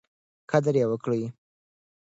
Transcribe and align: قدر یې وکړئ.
قدر 0.51 0.75
یې 0.79 0.85
وکړئ. 0.91 1.23